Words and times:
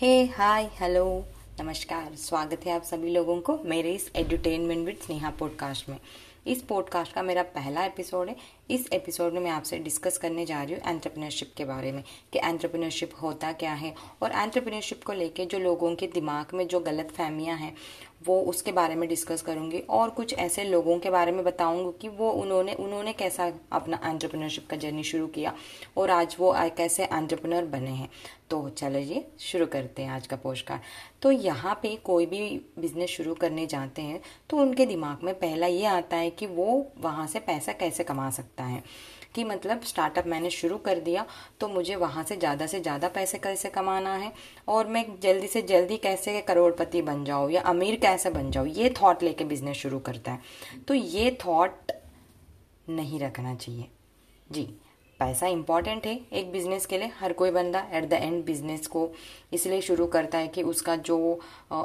हे 0.00 0.24
hi 0.24 0.64
hello 0.74 1.24
नमस्कार, 1.60 2.14
स्वागत 2.14 2.60
है 2.66 2.72
आप 2.72 2.82
सभी 2.82 3.10
लोगों 3.10 3.40
को 3.40 3.58
मेरे 3.64 3.92
इस 3.92 4.10
एंटरटेनमेंट 4.16 4.86
विद 4.86 4.96
स्नेहा 4.96 5.30
पॉडकास्ट 5.30 5.88
में। 5.88 5.96
इस 6.46 6.62
पॉडकास्ट 6.62 7.12
का 7.12 7.22
मेरा 7.22 7.42
पहला 7.42 7.84
एपिसोड 7.84 8.28
है। 8.28 8.36
इस 8.70 8.88
एपिसोड 8.92 9.32
में 9.32 9.40
मैं 9.40 9.50
आपसे 9.50 9.78
डिस्कस 9.78 10.18
करने 10.18 10.46
जा 10.46 10.62
रही 10.62 10.74
हूँ 10.74 10.82
एंटरप्रेन्योरशिप 10.86 11.52
के 11.56 11.64
बारे 11.64 11.92
में, 11.92 12.02
कि 12.32 12.38
एंटरप्रेन्योरशिप 12.38 13.10
होता 13.22 13.52
क्या 13.52 13.72
है 13.72 13.94
और 14.22 14.32
एंटरप्रेन्योरशिप 14.32 15.04
को 15.04 15.12
लेके 15.12 15.46
जो 15.46 15.58
लोगों 15.58 15.94
के 15.94 16.06
दिमाग 16.06 16.54
में 16.54 16.66
जो 16.68 16.80
गलत 16.80 17.10
फहमियाँ 17.10 17.56
हैं 17.58 17.74
वो 18.20 18.40
उसके 18.42 18.72
बारे 18.72 18.94
में 18.94 19.08
डिस्कस 19.08 19.42
करूँगी 19.42 19.78
और 19.90 20.10
कुछ 20.10 20.34
ऐसे 20.34 20.64
लोगों 20.64 20.98
के 20.98 21.10
बारे 21.10 21.32
में 21.32 21.44
बताऊँगी 21.44 21.92
कि 22.00 22.08
वो 22.08 22.30
उन्होंने 22.32 22.74
उन्होंने 22.74 23.12
कैसा 23.12 23.52
अपना 23.72 24.00
एंटरप्रेन्योरशिप 24.04 24.66
का 24.70 24.76
जर्नी 24.76 25.02
शुरू 25.02 25.26
किया 25.26 25.54
और 25.96 26.10
आज 26.10 26.36
वो 26.40 26.52
कैसे 26.76 27.04
एंटरप्रेन्योर 27.04 27.64
बने 27.66 27.90
हैं। 27.90 28.08
तो 28.50 28.68
चलो 28.68 29.00
चलिए 29.00 29.24
शुरू 29.40 29.66
करते 29.66 30.02
हैं 30.02 30.10
आज 30.10 30.26
का 30.26 30.36
पोस्टकार्ड 30.36 30.82
तो 31.22 31.30
यहाँ 31.30 31.74
पे 31.82 31.94
कोई 32.04 32.26
भी 32.26 32.40
बिज़नेस 32.78 33.10
शुरू 33.10 33.34
करने 33.34 33.66
जाते 33.66 34.02
हैं 34.02 34.20
तो 34.50 34.56
उनके 34.56 34.86
दिमाग 34.86 35.24
में 35.24 35.34
पहला 35.34 35.66
ये 35.66 35.84
आता 35.86 36.16
है 36.16 36.30
कि 36.30 36.46
वो 36.46 36.86
वहाँ 36.98 37.26
से 37.26 37.38
पैसा 37.40 37.72
कैसे 37.72 38.04
कमा 38.04 38.28
सकता 38.30 38.64
है। 38.64 38.82
कि 39.34 39.44
मतलब 39.44 39.82
स्टार्टअप 39.82 40.26
मैंने 40.26 40.50
शुरू 40.50 40.76
कर 40.78 41.00
दिया 41.00 41.24
तो 41.60 41.68
मुझे 41.68 41.96
वहाँ 41.96 42.24
से 42.24 42.36
ज़्यादा 42.36 42.66
से 42.66 42.80
ज़्यादा 42.80 43.08
पैसे 43.08 43.38
कैसे 43.38 43.68
कमाना 43.68 44.14
है? 44.14 44.32
और 44.68 44.86
मैं 44.86 45.04
जल्दी 45.22 45.46
से 45.46 45.62
जल्दी 45.62 45.96
कैसे 45.98 46.40
करोड़पति 46.40 47.02
बन 47.02 47.24
जाऊँ 47.24 47.50
या 47.50 47.60
अमीर 47.62 47.96
कैसे 47.96 48.30
बन 48.30 48.50
जाऊँ? 48.50 48.68
ये 48.68 48.94
थॉट 49.02 49.22
लेके 49.22 49.44
बिज़नेस 49.44 49.76
शुरू 49.76 49.98
करता 50.00 50.32
है। 50.32 50.40
तो 50.88 50.94
ये 50.94 51.36
थॉट 51.46 51.92
नहीं 52.90 53.20
रखना 53.20 53.54
चाहिए। 53.54 53.88
जी। 54.52 54.68
पैसा 55.20 55.46
इंपॉर्टेंट 55.48 56.06
है। 56.06 56.18
एक 56.32 56.50
बिज़नेस 56.52 56.86
के 56.86 56.98
लिए 56.98 57.10
हर 57.18 57.32
कोई 57.32 57.50
बंदा 57.50 57.86
एट 57.94 58.08
द 58.08 58.12
एंड 58.14 58.44
बिज़नेस 58.44 58.86
को 58.86 59.08
इसलिए 59.52 59.80
शुरू 59.80 60.06
करता 60.08 60.38
है 60.38 60.48
कि 60.48 60.62
उसका 60.62 60.94
जो 60.98 61.18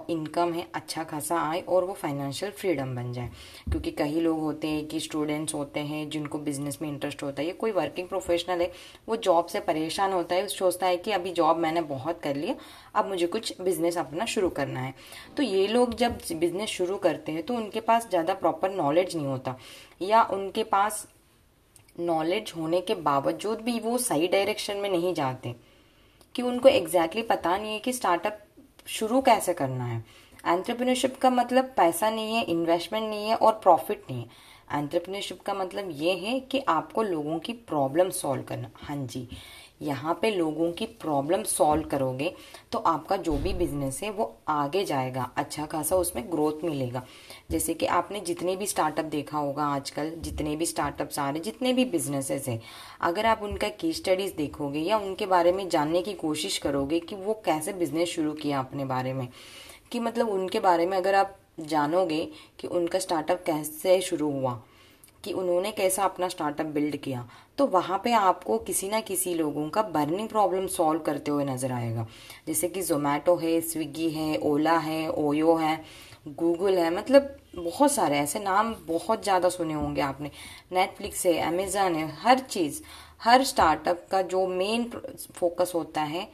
इनकम 0.09 0.53
है 0.53 0.65
अच्छा 0.75 1.03
खासा 1.03 1.39
आए 1.39 1.61
और 1.61 1.83
वो 1.83 1.93
फाइनेंशियल 1.93 2.51
फ्रीडम 2.51 2.95
बन 2.95 3.11
जाए। 3.13 3.29
क्योंकि 3.71 3.91
कई 3.93 4.19
लोग 4.21 4.39
होते 4.39 4.67
हैं 4.67 4.85
कि 4.87 4.99
स्टूडेंट्स 4.99 5.53
होते 5.53 5.79
हैं 5.81 6.09
जिनको 6.09 6.39
बिज़नेस 6.39 6.77
में 6.81 6.89
इंटरेस्ट 6.89 7.23
होता 7.23 7.41
है 7.41 7.47
या 7.47 7.53
कोई 7.55 7.71
वर्किंग 7.71 8.07
प्रोफेशनल 8.07 8.61
है, 8.61 8.71
वो 9.07 9.15
जॉब 9.17 9.45
से 9.45 9.59
परेशान 9.61 10.13
होता 10.13 10.35
है, 10.35 10.47
सोचता 10.49 10.87
है 10.87 10.97
कि 10.97 11.11
अभी 11.11 11.31
जॉब 11.33 11.57
मैंने 11.57 11.81
बहुत 11.83 12.21
कर 12.21 12.35
लिया, 12.35 12.55
अब 12.95 13.09
मुझे 13.09 13.27
कुछ 13.27 13.61
बिज़नेस 13.61 13.97
अपना 13.97 14.25
शुरू 14.27 14.49
करना 14.51 14.79
है। 14.79 14.93
तो 15.37 15.43
ये 15.43 15.67
लोग 15.67 15.95
जब 15.95 16.17
बिज़नेस 16.35 16.69
शुरू 16.69 16.97
करते 16.99 17.31
हैं 17.31 17.43
तो 17.43 17.53
उनके 17.55 17.79
पास 17.81 18.09
ज़्यादा 18.09 18.33
प्रॉपर 18.35 18.71
नॉलेज 18.73 19.15
नहीं 19.15 19.27
होता 19.27 19.57
या 20.01 20.23
उनके 20.25 20.63
पास 20.65 21.05
नॉलेज 21.99 22.53
होने 22.57 22.81
के 22.81 22.95
बावजूद 22.95 23.61
भी 23.61 23.79
वो 23.79 23.97
सही 23.97 24.27
डायरेक्शन 24.27 24.77
में 24.77 24.89
नहीं 24.89 25.13
जाते। 25.13 25.55
कि 26.35 26.41
उनको 26.41 26.69
एग्जैक्टली 26.69 27.21
exactly 27.21 27.41
पता 27.41 27.57
नहीं 27.57 27.73
है 27.73 27.79
कि 27.79 27.93
स्टार्टअप 27.93 28.39
शुरू 28.87 29.21
कैसे 29.21 29.53
करना 29.53 29.85
है। 29.85 30.05
एंट्रप्रनरशिप 30.45 31.17
का 31.17 31.29
मतलब 31.29 31.73
पैसा 31.77 32.09
नहीं 32.09 32.35
है 32.35 32.43
इन्वेस्टमेंट 32.43 33.09
नहीं 33.09 33.29
है 33.29 33.35
और 33.35 33.53
प्रॉफिट 33.53 34.03
नहीं 34.11 34.21
है। 34.21 34.29
एंट्रप्रनरशिप 34.79 35.41
का 35.41 35.53
मतलब 35.53 35.89
ये 35.91 36.13
है 36.13 36.39
कि 36.39 36.59
आपको 36.59 37.03
लोगों 37.03 37.39
की 37.39 37.53
प्रॉब्लम 37.53 38.09
सॉल्व 38.09 38.43
करना। 38.43 38.69
हाँ 38.75 38.97
जी। 38.97 39.27
यहाँ 39.81 40.17
पे 40.21 40.29
लोगों 40.31 40.71
की 40.71 40.85
प्रॉब्लम 41.01 41.43
सॉल्व 41.43 41.87
करोगे 41.89 42.33
तो 42.71 42.79
आपका 42.79 43.15
जो 43.17 43.33
भी 43.33 43.53
बिज़नेस 43.53 43.99
है, 44.03 44.09
वो 44.09 44.35
आगे 44.47 44.83
जाएगा। 44.85 45.29
अच्छा 45.37 45.65
खासा 45.65 45.95
उसमें 45.95 46.23
ग्रोथ 46.31 46.63
मिलेगा। 46.63 47.03
जैसे 47.51 47.73
कि 47.73 47.85
आपने 47.87 48.19
जितने 48.19 48.55
भी 48.55 48.67
स्टार्टअप 48.67 49.05
देखा 49.05 49.37
होगा 49.37 49.65
आजकल, 49.65 50.11
जितने 50.17 50.55
भी 50.55 50.65
स्टार्टअप्स 50.65 51.19
आ 51.19 51.29
रहे 51.29 51.39
जितने 51.41 51.73
भी 51.73 51.85
बिजनेसेस 51.85 52.47
हैं, 52.47 52.61
अगर 53.01 53.25
आप 53.25 53.43
उनका 53.43 53.69
की 53.71 53.91
स्टडीज़ 53.93 54.35
देखोगे 54.35 54.79
या 54.79 54.97
उनके 54.97 55.25
बारे 55.25 55.51
में 55.51 55.67
जानने 55.69 56.01
की 56.01 56.13
कोशिश 56.15 56.57
करोगे 56.57 56.99
कि 56.99 57.15
वो 57.15 57.41
कैसे 57.45 57.73
बिज़नेस 57.73 58.09
शुरू 58.09 58.33
किया 58.33 58.59
अपने 58.59 58.85
बारे 58.85 59.13
में, 59.13 59.27
कि 59.91 59.99
मतलब 59.99 60.29
उनके 60.29 60.59
बारे 60.59 60.85
में 60.85 60.97
अगर 60.97 61.15
आप 61.15 61.37
जानोगे 61.61 62.27
कि 62.59 62.67
उनका 62.67 62.99
स्टार्टअप 62.99 63.43
कैसे 63.45 63.99
शुरू 64.01 64.31
हुआ 64.31 64.61
कि 65.25 65.33
उन्होंने 65.33 65.71
कैसा 65.71 66.03
अपना 66.03 66.27
स्टार्टअप 66.29 66.65
बिल्ड 66.67 66.95
किया। 66.97 67.27
तो 67.57 67.65
वहाँ 67.67 67.99
पे 68.03 68.11
आपको 68.13 68.57
किसी 68.59 68.89
ना 68.89 68.99
किसी 69.01 69.33
लोगों 69.35 69.67
का 69.69 69.81
बर्निंग 69.91 70.27
प्रॉब्लम 70.29 70.67
सॉल्व 70.69 70.99
करते 71.01 71.31
हुए 71.31 71.45
नज़र 71.45 71.71
आएगा। 71.71 72.07
जैसे 72.47 72.67
कि 72.67 72.81
जोमेटो 72.83 73.35
है 73.35 73.59
स्विगी 73.63 74.09
है 74.09 74.37
ओला 74.43 74.77
है 74.79 75.07
ओयो 75.09 75.55
है 75.55 75.79
गूगल 76.29 76.77
है 76.77 76.89
मतलब 76.95 77.35
बहुत 77.55 77.91
सारे 77.91 78.17
ऐसे 78.19 78.39
नाम 78.39 78.73
बहुत 78.87 79.23
ज़्यादा 79.23 79.49
सुने 79.49 79.73
होंगे 79.73 80.01
आपने। 80.01 80.31
नेटफ्लिक्स 80.71 81.25
है 81.25 81.37
अमेजन 81.43 81.95
है, 81.95 82.07
हर 82.13 82.39
चीज़, 82.39 82.81
हर 83.21 83.43
स्टार्टअप 83.43 84.07
का 84.11 84.21
जो 84.23 84.45
मेन 84.47 84.89
फोकस 85.33 85.71
होता 85.75 86.01
है 86.03 86.27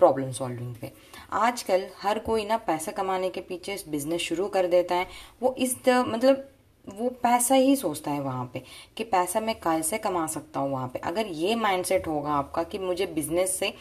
प्रॉब्लम 0.00 0.32
सॉल्विंग 0.32 0.74
पे। 0.76 0.90
आजकल 1.34 1.86
हर 2.00 2.18
कोई 2.18 2.44
ना 2.44 2.56
पैसा 2.66 2.92
कमाने 2.92 3.30
के 3.30 3.40
पीछे 3.42 3.76
बिज़नेस 3.88 4.20
शुरू 4.20 4.48
कर 4.48 4.66
देता 4.68 4.94
है। 4.94 5.06
वो 5.42 5.54
इस 5.58 5.76
मतलब 5.88 6.48
वो 6.88 7.08
पैसा 7.22 7.54
ही 7.54 7.74
सोचता 7.76 8.10
है 8.10 8.20
वहाँ 8.20 8.44
पे 8.54 8.62
कि 8.96 9.04
पैसा 9.04 9.40
मैं 9.40 9.54
कैसे 9.54 9.98
कमा 9.98 10.26
सकता 10.26 10.60
हूँ 10.60 10.70
वहाँ 10.72 10.88
पे। 10.88 10.98
अगर 10.98 11.26
ये 11.26 11.54
माइंडसेट 11.54 12.06
होगा 12.06 12.32
आपका 12.32 12.62
कि 12.62 12.78
मुझे 12.78 13.06
बिज़नेस 13.06 13.58
से 13.58 13.72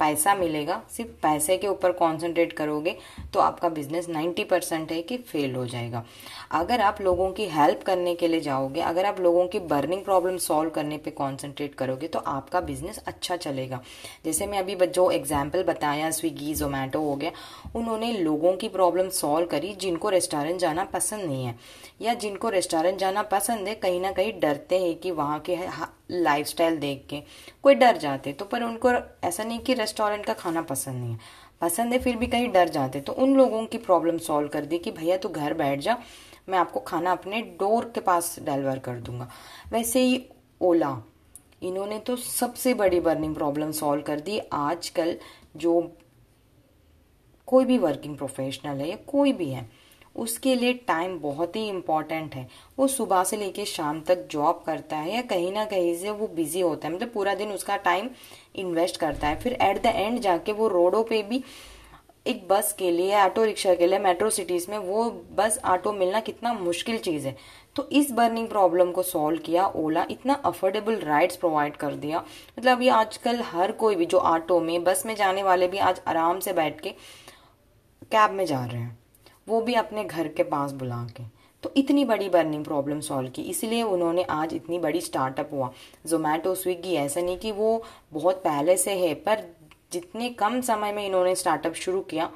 पैसा 0.00 0.34
मिलेगा, 0.34 0.80
सिर्फ़ 0.90 1.10
पैसे 1.22 1.56
के 1.58 1.68
ऊपर 1.68 1.92
कंसंट्रेट 1.94 2.52
करोगे 2.52 2.96
तो 3.32 3.40
आपका 3.40 3.68
बिज़नेस 3.70 4.08
90 4.08 4.44
परसेंट 4.44 4.92
है 4.92 5.00
कि 5.02 5.16
फेल 5.18 5.54
हो 5.54 5.66
जाएगा। 5.66 6.04
अगर 6.52 6.80
आप 6.80 7.00
लोगों 7.00 7.30
की 7.32 7.46
हेल्प 7.48 7.82
करने 7.82 8.14
के 8.14 8.28
लिए 8.28 8.40
जाओगे, 8.40 8.80
अगर 8.82 9.06
आप 9.06 9.20
लोगों 9.20 9.46
की 9.48 9.58
बर्निंग 9.60 10.04
प्रॉब्लम 10.04 10.36
सॉल्व 10.38 10.70
करने 10.70 10.98
पे 10.98 11.10
कंसंट्रेट 11.12 11.74
करोगे 11.74 12.08
तो 12.08 12.18
आपका 12.18 12.60
बिज़नेस 12.62 13.02
अच्छा 13.06 13.36
चलेगा। 13.36 13.80
जैसे 14.24 14.46
मैं 14.46 14.58
अभी 14.58 14.76
जो 14.78 15.10
एग्ज़ाम्पल 15.10 15.62
बताया 15.64 16.10
स्विगी 16.10 16.54
जोमेटो 16.54 17.00
हो 17.00 17.14
गया, 17.16 17.30
उन्होंने 17.74 18.12
लोगों 18.14 18.52
की 18.56 18.68
प्रॉब्लम 18.70 19.08
सॉल्व 19.10 19.46
करी 19.46 19.74
जिनको 19.80 20.08
रेस्टोरेंट 20.10 20.60
जाना 20.60 20.84
पसंद 20.86 21.24
नहीं 21.24 21.44
है। 21.44 21.54
या 22.02 22.14
जिनको 22.16 22.48
रेस्टोरेंट 22.48 22.98
जाना 22.98 23.22
पसंद 23.24 23.68
है, 23.68 23.74
कहीं 23.76 24.00
ना 24.00 24.12
कहीं 24.12 24.32
डरते 24.40 24.78
हैं 24.78 24.94
कि 24.96 25.10
वहाँ 25.12 25.38
के 25.40 25.56
लाइफस्टाइल 26.10 26.78
देख 26.78 27.06
के 27.10 27.22
कोई 27.62 27.74
डर 27.74 27.96
जाते 27.98 28.32
तो 28.32 28.44
पर 28.44 28.62
उनको 28.62 28.90
ऐसा 29.24 29.44
नहीं 29.44 29.58
कि 29.58 29.74
रेस्टोरेंट 29.74 30.24
का 30.26 30.34
खाना 30.34 30.62
पसंद 30.62 31.00
नहीं 31.00 31.12
है। 31.12 31.18
पसंद 31.60 31.92
है, 31.92 31.98
फिर 31.98 32.16
भी 32.16 32.26
कहीं 32.26 32.50
डर 32.52 32.68
जाते 32.68 33.00
तो 33.00 33.12
उन 33.14 33.34
लोगों 33.36 33.64
की 33.66 33.78
प्रॉब्लम 33.78 34.18
सॉल्व 34.18 34.48
कर 34.48 34.64
दी 34.64 34.78
कि 34.78 34.90
भैया 34.90 35.16
तू 35.16 35.28
घर 35.28 35.54
बैठ 35.54 35.80
जा, 35.80 35.96
मैं 36.48 36.58
आपको 36.58 36.80
खाना 36.80 37.12
अपने 37.12 37.40
डोर 37.58 37.90
के 37.94 38.00
पास 38.00 38.38
डिलीवर 38.40 38.78
कर 38.78 39.00
दूँगा। 39.00 39.28
वैसे 39.72 40.00
ही 40.00 40.24
ओला, 40.60 40.96
इन्होंने 41.62 41.98
तो 41.98 42.16
सबसे 42.16 42.74
बड़ी 42.74 43.00
बर्निंग 43.00 43.34
प्रॉब्लम 43.34 43.72
सॉल्व 43.72 44.02
कर 44.02 44.20
दी। 44.20 44.38
आजकल 44.52 45.16
जो 45.56 45.80
कोई 47.48 47.64
भी 47.64 47.78
वर्किंग 47.78 48.16
प्रोफेशनल 48.16 48.80
है 48.80 48.88
या 48.88 48.96
कोई 49.06 49.32
भी 49.32 49.48
है 49.50 49.68
उसके 50.16 50.54
लिए 50.54 50.72
टाइम 50.88 51.18
बहुत 51.20 51.56
ही 51.56 51.68
इंपॉर्टेंट 51.68 52.34
है। 52.34 52.48
वो 52.78 52.86
सुबह 52.86 53.24
से 53.24 53.36
लेके 53.36 53.64
शाम 53.64 54.00
तक 54.00 54.26
जॉब 54.30 54.62
करता 54.66 54.96
है 54.96 55.14
या 55.14 55.22
कहीं 55.22 55.52
ना 55.52 55.64
कहीं 55.64 55.96
से 55.96 56.10
वो 56.10 56.26
बिज़ी 56.26 56.60
होता 56.60 56.88
है। 56.88 56.94
मतलब 56.94 57.10
पूरा 57.10 57.34
दिन 57.34 57.52
उसका 57.52 57.76
टाइम 57.76 58.10
इन्वेस्ट 58.56 58.96
करता 58.96 59.28
है। 59.28 59.40
फिर 59.40 59.52
एट 59.52 59.82
द 59.82 59.86
एंड 59.86 60.18
जाके 60.20 60.52
वो 60.52 60.68
रोडों 60.68 61.02
पे 61.04 61.22
भी 61.22 61.42
एक 62.26 62.46
बस 62.48 62.72
के 62.78 62.90
लिए 62.90 63.14
ऑटो 63.16 63.44
रिक्शा 63.44 63.74
के 63.74 63.86
लिए 63.86 63.98
मेट्रो 63.98 64.30
सिटीज़ 64.30 64.70
में 64.70 64.78
वो 64.78 65.04
बस 65.36 65.58
ऑटो 65.64 65.92
मिलना 65.92 66.20
कितना 66.20 66.52
मुश्किल 66.52 66.98
चीज़ 66.98 67.26
है। 67.26 67.36
तो 67.76 67.88
इस 67.92 68.10
बर्निंग 68.10 68.48
प्रॉब्लम 68.48 68.90
को 68.92 69.02
सॉल्व 69.02 69.38
किया, 69.38 69.66
ओला 69.66 70.06
इतना 70.10 70.34
अफोर्डेबल 70.34 70.96
राइड्स 70.96 71.36
प्रोवाइड 71.36 71.76
कर 71.76 71.94
दिया। 71.94 72.18
मतलब 72.58 72.72
अभी 72.72 72.88
आजकल 72.88 73.40
हर 73.42 73.72
कोई 73.72 73.96
भी 73.96 74.06
जो 74.06 74.18
ऑटो 74.18 74.60
में 74.60 74.82
बस 74.84 75.06
में 75.06 75.14
जाने 75.16 75.42
वाले 75.42 75.68
भी 75.68 75.78
आज 75.78 76.00
आराम 76.06 76.40
से 76.40 76.52
बैठ 76.52 76.80
के 76.80 76.90
कैब 78.02 78.30
में 78.30 78.44
जा 78.46 78.64
रहे 78.64 78.80
हैं। 78.80 78.98
वो 79.46 79.60
भी 79.60 79.74
अपने 79.74 80.04
घर 80.04 80.28
के 80.28 80.42
पास 80.44 80.72
बुला 80.72 81.04
के। 81.16 81.22
तो 81.62 81.72
इतनी 81.76 82.04
बड़ी 82.04 82.28
बर्निंग 82.28 82.64
प्रॉब्लम 82.64 83.00
सॉल्व 83.00 83.30
की। 83.30 83.42
इसलिए 83.42 83.82
उन्होंने 83.84 84.22
आज 84.24 84.54
इतनी 84.54 84.78
बड़ी 84.78 85.00
स्टार्टअप 85.00 85.50
हुआ। 85.52 85.70
जोमेटो 86.06 86.54
स्विगी 86.54 86.94
ऐसा 86.96 87.20
नहीं 87.20 87.38
कि 87.38 87.52
वो 87.52 87.82
बहुत 88.12 88.42
पहले 88.44 88.76
से 88.76 88.98
है, 88.98 89.14
पर 89.14 89.44
जितने 89.92 90.28
कम 90.30 90.60
समय 90.60 90.92
में 90.92 91.04
इन्होंने 91.06 91.34
स्टार्टअप 91.34 91.74
शुरू 91.76 92.00
किया 92.02 92.30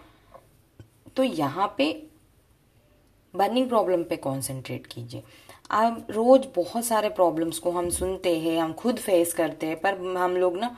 तो 1.17 1.23
यहाँ 1.23 1.75
पे 1.79 1.93
बर्निंग 3.35 3.69
प्रॉब्लम 3.69 4.03
पे 4.03 4.17
कंसंट्रेट 4.17 4.87
कीजिए। 4.87 5.23
अब 5.71 6.07
रोज 6.11 6.47
बहुत 6.57 6.85
सारे 6.85 7.09
प्रॉब्लम्स 7.11 7.59
को 7.59 7.71
हम 7.71 7.91
सुनते 7.91 8.37
हैं, 8.39 8.59
हम 8.61 8.73
खुद 8.73 8.97
फेस 8.97 9.33
करते 9.35 9.67
हैं, 9.67 9.81
पर 9.81 9.99
हम 10.17 10.37
लोग 10.37 10.57
ना, 10.57 10.77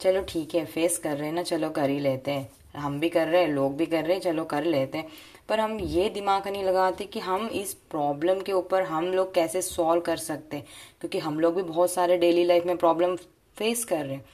चलो 0.00 0.22
ठीक 0.28 0.54
है 0.54 0.64
फेस 0.66 0.98
कर 0.98 1.16
रहे 1.16 1.26
हैं 1.26 1.34
ना, 1.34 1.42
चलो 1.42 1.70
कर 1.70 1.90
ही 1.90 1.98
लेते 2.00 2.30
हैं। 2.30 2.48
हम 2.76 2.98
भी 3.00 3.08
कर 3.08 3.28
रहे 3.28 3.40
हैं, 3.42 3.48
लोग 3.48 3.76
भी 3.76 3.86
कर 3.86 4.04
रहे 4.04 4.14
हैं, 4.14 4.22
चलो 4.22 4.44
कर 4.44 4.64
लेते 4.64 4.98
हैं। 4.98 5.06
पर 5.50 5.60
हम 5.60 5.78
ये 5.80 6.08
दिमाग 6.08 6.48
नहीं 6.48 6.64
लगाते 6.64 7.04
कि 7.04 7.20
हम 7.20 7.46
इस 7.46 7.74
प्रॉब्लम 7.90 8.40
के 8.40 8.52
ऊपर 8.52 8.82
हम 8.82 9.04
लोग 9.04 9.34
कैसे 9.34 9.62
सॉल्व 9.62 10.00
कर 10.00 10.16
सकते 10.16 10.56
हैं। 10.56 10.66
क्योंकि 11.00 11.18
हम 11.18 11.40
लोग 11.40 11.54
भी 11.54 11.62
बहुत 11.62 11.90
सारे 11.90 12.18
डेली 12.18 12.44
लाइफ 12.44 12.64
में 12.64 12.76
प्रॉब्लम 12.76 13.16
फेस 13.56 13.84
कर 13.84 14.04
रहे 14.04 14.14
हैं। 14.14 14.24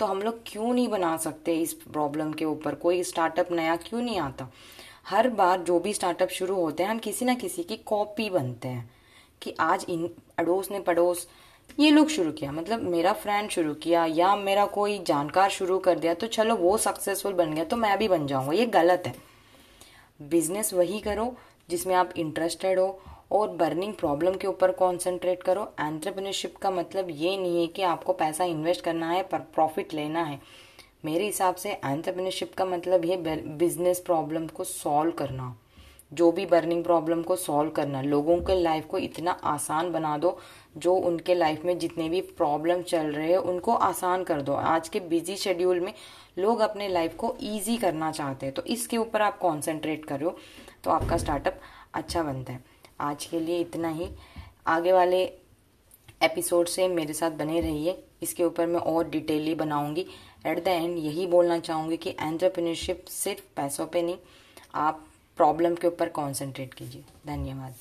तो 0.00 0.06
हम 0.06 0.22
लोग 0.22 0.40
क्यों 0.46 0.72
नहीं 0.74 0.88
बना 0.88 1.16
सकते 1.16 1.54
इस 1.54 1.72
प्रॉब्लम 1.72 2.32
के 2.32 2.44
ऊपर? 2.44 2.74
कोई 2.74 3.02
स्टार्टअप 3.02 3.52
नया 3.52 3.76
क्यों 3.76 4.00
नहीं 4.00 4.18
आता? 4.18 4.48
हर 5.06 5.28
बार 5.28 5.60
जो 5.60 5.78
भी 5.80 5.92
स्टार्टअप 5.94 6.28
शुरू 6.28 6.54
होते 6.54 6.82
हैं, 6.82 6.90
हम 6.90 6.98
किसी 6.98 7.24
ना 7.24 7.34
किसी 7.34 7.62
की 7.62 7.76
कॉपी 7.76 8.30
बनते 8.30 8.68
हैं 8.68 8.90
कि 9.42 9.54
आज 9.60 9.86
इन, 9.88 10.10
अड़ोस 10.38 10.70
ने 10.70 10.80
पड़ोस 10.80 11.28
ये 11.78 11.90
लोग 11.90 12.08
शुरू 12.08 12.32
किया। 12.32 12.52
मतलब 12.52 12.82
मेरा 12.82 13.12
फ्रेंड 13.12 13.50
शुरू 13.50 13.74
किया 13.74 14.04
या 14.04 14.36
मेरा 14.36 14.66
कोई 14.66 14.98
जानकार 14.98 15.50
शुरू 15.50 15.78
कर 15.78 15.98
दिया 15.98 16.14
तो 16.14 16.26
चलो 16.26 16.56
वो 16.56 16.76
सक्सेसफुल 16.78 17.32
बन 17.32 17.54
गया 17.54 17.64
तो 17.64 17.76
मैं 17.76 17.98
भी 17.98 18.08
बन 18.08 18.26
जाऊँगा। 18.26 18.52
ये 18.52 18.66
गलत 18.66 19.02
है। 19.06 19.29
बिज़नेस 20.20 20.72
वही 20.74 20.98
करो 21.00 21.32
जिसमें 21.70 21.94
आप 21.94 22.12
इंटरेस्टेड 22.16 22.78
हो 22.78 23.00
और 23.32 23.50
बर्निंग 23.50 23.94
प्रॉब्लम 23.94 24.34
के 24.34 24.46
ऊपर 24.46 24.72
कॉन्सेंट्रेट 24.72 25.42
करो। 25.42 25.62
एंट्रप्रनरशिप 25.80 26.56
का 26.56 26.70
मतलब 26.70 27.10
ये 27.10 27.36
नहीं 27.36 27.60
है 27.60 27.66
कि 27.66 27.82
आपको 27.82 28.12
पैसा 28.12 28.44
इन्वेस्ट 28.44 28.84
करना 28.84 29.10
है 29.10 29.22
पर 29.22 29.38
प्रॉफिट 29.54 29.94
लेना 29.94 30.22
है। 30.22 30.40
मेरे 31.04 31.24
हिसाब 31.24 31.54
से 31.54 31.70
एंट्रप्रनरशिप 31.70 32.54
का 32.54 32.64
मतलब 32.64 33.04
ये 33.04 33.16
बिज़नेस 33.16 34.00
प्रॉब्लम 34.00 34.46
को 34.46 34.64
सॉल्व 34.64 35.12
करना। 35.12 35.54
जो 36.12 36.32
भी 36.32 36.46
बर्निंग 36.46 36.84
प्रॉब्लम 36.84 37.22
को 37.22 37.36
सॉल्व 37.36 37.70
करना, 37.70 38.02
लोगों 38.02 38.36
के 38.36 38.54
लाइफ 38.60 38.86
को 38.86 38.98
इतना 38.98 39.30
आसान 39.30 39.92
बना 39.92 40.18
दो, 40.18 40.38
जो 40.76 40.94
उनके 40.94 41.34
लाइफ 41.34 41.64
में 41.64 41.78
जितने 41.78 42.08
भी 42.08 42.20
प्रॉब्लम 42.20 42.82
चल 42.82 43.06
रहे 43.06 43.30
हैं, 43.30 43.38
उनको 43.38 43.74
आसान 43.74 44.24
कर 44.24 44.42
दो। 44.42 44.52
आज 44.52 44.88
के 44.88 45.00
बिज़ी 45.00 45.36
शेड्यूल 45.36 45.80
में 45.80 45.92
लोग 46.38 46.60
अपने 46.60 46.88
लाइफ 46.88 47.16
को 47.16 47.36
ईजी 47.42 47.76
करना 47.76 48.12
चाहते 48.12 48.46
हैं। 48.46 48.54
तो 48.54 48.62
इसके 48.62 48.96
ऊपर 48.96 49.22
आप 49.22 49.38
कॉन्सेंट्रेट 49.38 50.04
करो। 50.04 50.36
तो 50.84 50.90
आपका 50.90 51.16
स्टार्टअप 51.16 51.60
अच्छा 51.94 52.22
बनता 52.22 52.52
है। 52.52 52.64
आज 53.00 53.24
के 53.24 53.40
लिए 53.40 53.60
इतना 53.60 53.88
ही। 53.88 54.08
आगे 54.66 54.92
वाले 54.92 55.24
एपिसोड 56.22 56.66
से 56.66 56.88
मेरे 56.88 57.12
साथ 57.12 57.30
बने 57.30 57.60
रहिए। 57.60 58.04
इसके 58.22 58.44
ऊपर 58.44 58.66
मैं 58.66 58.80
और 58.80 59.08
डिटेली 59.08 59.54
बनाऊँगी। 59.54 60.06
एट 60.46 60.64
द 60.64 60.68
एंड 60.68 60.98
यही 60.98 61.26
बोलना 61.26 61.58
चाहूँगी 61.58 61.96
कि 61.96 62.10
एंटरप्रेन्योरशिप 62.10 63.04
सिर्फ़ 63.04 63.40
पैसों 63.56 63.86
पे 63.86 64.02
नहीं, 64.02 64.16
आप 64.74 65.06
प्रॉब्लम 65.36 65.74
के 65.74 65.86
ऊपर 65.86 66.08
कॉन्सेंट्रेट 66.08 66.74
कीजिए। 66.74 67.04
धन्यवाद। 67.26 67.74